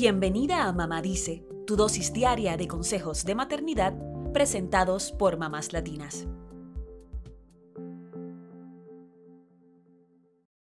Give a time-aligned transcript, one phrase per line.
[0.00, 3.94] Bienvenida a Mamá Dice, tu dosis diaria de consejos de maternidad
[4.32, 6.28] presentados por mamás latinas.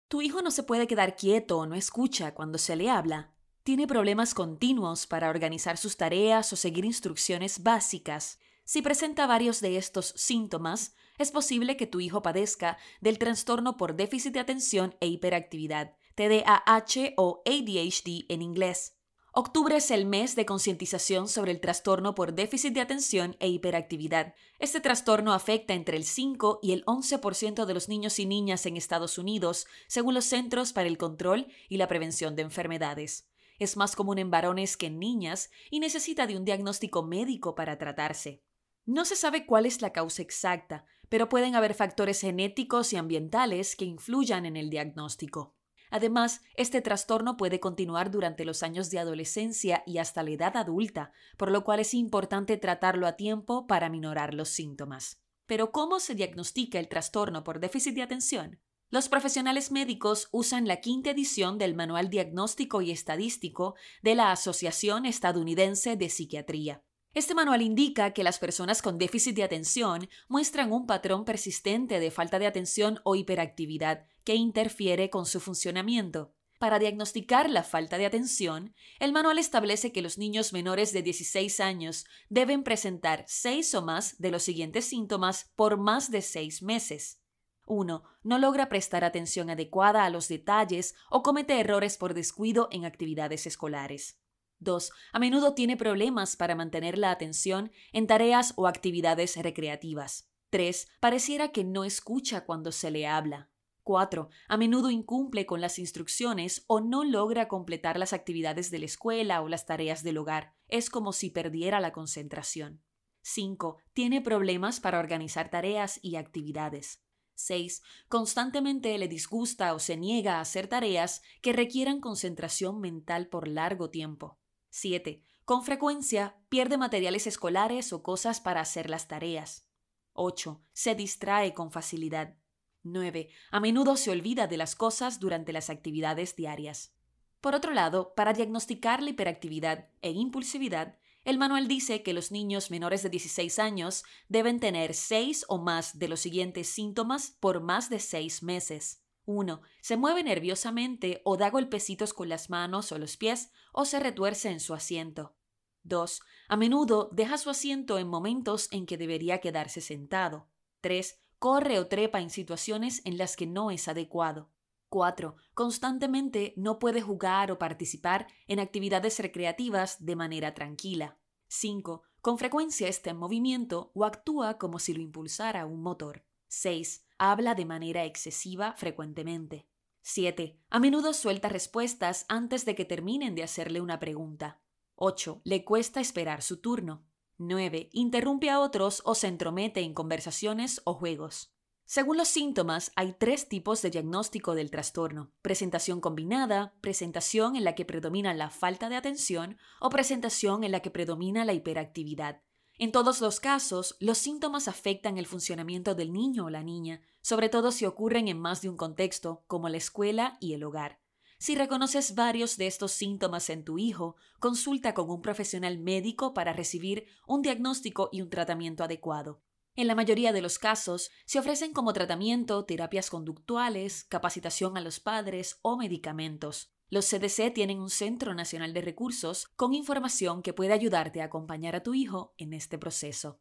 [0.09, 3.35] Tu hijo no se puede quedar quieto o no escucha cuando se le habla.
[3.63, 8.39] Tiene problemas continuos para organizar sus tareas o seguir instrucciones básicas.
[8.65, 13.97] Si presenta varios de estos síntomas, es posible que tu hijo padezca del trastorno por
[13.97, 18.96] déficit de atención e hiperactividad, TDAH o ADHD en inglés.
[19.39, 24.35] Octubre es el mes de concientización sobre el trastorno por déficit de atención e hiperactividad.
[24.59, 28.79] Este trastorno afecta entre el 5 y el 11% de los niños y niñas en
[28.79, 33.29] Estados Unidos, según los Centros para el Control y la Prevención de Enfermedades.
[33.59, 37.77] Es más común en varones que en niñas y necesita de un diagnóstico médico para
[37.77, 38.43] tratarse.
[38.87, 43.77] No se sabe cuál es la causa exacta, pero pueden haber factores genéticos y ambientales
[43.77, 45.56] que influyan en el diagnóstico.
[45.97, 51.11] Además, este trastorno puede continuar durante los años de adolescencia y hasta la edad adulta,
[51.39, 55.23] por lo cual es importante tratarlo a tiempo para minorar los síntomas.
[55.47, 58.61] Pero ¿cómo se diagnostica el trastorno por déficit de atención?
[58.91, 65.07] Los profesionales médicos usan la quinta edición del Manual Diagnóstico y Estadístico de la Asociación
[65.07, 66.85] Estadounidense de Psiquiatría.
[67.17, 72.11] Este manual indica que las personas con déficit de atención muestran un patrón persistente de
[72.11, 76.35] falta de atención o hiperactividad que interfiere con su funcionamiento.
[76.59, 81.59] Para diagnosticar la falta de atención, el manual establece que los niños menores de 16
[81.61, 87.23] años deben presentar seis o más de los siguientes síntomas por más de seis meses.
[87.65, 88.03] 1.
[88.25, 93.47] No logra prestar atención adecuada a los detalles o comete errores por descuido en actividades
[93.47, 94.19] escolares.
[94.59, 94.91] 2.
[95.13, 100.31] A menudo tiene problemas para mantener la atención en tareas o actividades recreativas.
[100.51, 100.89] 3.
[101.01, 103.51] Pareciera que no escucha cuando se le habla.
[103.83, 104.29] 4.
[104.49, 109.43] A menudo incumple con las instrucciones o no logra completar las actividades de la escuela
[109.43, 110.55] o las tareas del hogar.
[110.67, 112.83] Es como si perdiera la concentración.
[113.23, 113.79] 5.
[113.93, 117.03] Tiene problemas para organizar tareas y actividades.
[117.37, 117.83] 6.
[118.09, 123.91] Constantemente le disgusta o se niega a hacer tareas que requieran concentración mental por largo
[123.91, 124.39] tiempo.
[124.77, 125.23] 7.
[125.47, 129.67] Con frecuencia pierde materiales escolares o cosas para hacer las tareas.
[130.13, 130.61] 8.
[130.75, 132.37] Se distrae con facilidad.
[132.83, 133.31] 9.
[133.53, 136.95] A menudo se olvida de las cosas durante las actividades diarias.
[137.41, 142.71] Por otro lado, para diagnosticar la hiperactividad e impulsividad, el manual dice que los niños
[142.71, 147.89] menores de 16 años deben tener 6 o más de los siguientes síntomas por más
[147.89, 149.06] de 6 meses.
[149.27, 149.61] 1.
[149.81, 154.51] Se mueve nerviosamente o da golpecitos con las manos o los pies o se retuerce
[154.51, 155.37] en su asiento.
[155.83, 156.21] 2.
[156.49, 160.49] A menudo deja su asiento en momentos en que debería quedarse sentado.
[160.81, 161.21] 3.
[161.39, 164.51] Corre o trepa en situaciones en las que no es adecuado.
[164.89, 165.37] 4.
[165.55, 171.19] Constantemente no puede jugar o participar en actividades recreativas de manera tranquila.
[171.49, 172.03] 5.
[172.21, 176.25] Con frecuencia está en movimiento o actúa como si lo impulsara un motor.
[176.49, 177.06] 6.
[177.19, 179.67] Habla de manera excesiva frecuentemente.
[180.03, 180.61] 7.
[180.69, 184.61] A menudo suelta respuestas antes de que terminen de hacerle una pregunta.
[184.97, 185.41] 8.
[185.45, 187.07] Le cuesta esperar su turno.
[187.39, 187.89] 9.
[187.93, 191.55] Interrumpe a otros o se entromete en conversaciones o juegos.
[191.87, 195.33] Según los síntomas, hay tres tipos de diagnóstico del trastorno.
[195.41, 200.81] Presentación combinada, presentación en la que predomina la falta de atención o presentación en la
[200.81, 202.43] que predomina la hiperactividad.
[202.79, 207.49] En todos los casos, los síntomas afectan el funcionamiento del niño o la niña, sobre
[207.49, 211.01] todo si ocurren en más de un contexto, como la escuela y el hogar.
[211.39, 216.53] Si reconoces varios de estos síntomas en tu hijo, consulta con un profesional médico para
[216.53, 219.43] recibir un diagnóstico y un tratamiento adecuado.
[219.75, 225.01] En la mayoría de los casos, se ofrecen como tratamiento terapias conductuales, capacitación a los
[225.01, 226.76] padres o medicamentos.
[226.89, 231.75] Los CDC tienen un Centro Nacional de Recursos con información que puede ayudarte a acompañar
[231.75, 233.41] a tu hijo en este proceso.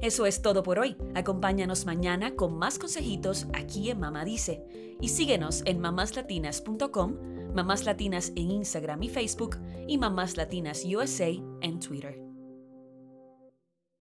[0.00, 0.96] Eso es todo por hoy.
[1.16, 4.64] Acompáñanos mañana con más consejitos aquí en Mamá Dice.
[5.00, 7.16] Y síguenos en mamáslatinas.com,
[7.52, 9.56] Mamás Latinas en Instagram y Facebook
[9.88, 11.30] y Mamás Latinas USA
[11.62, 12.27] en Twitter.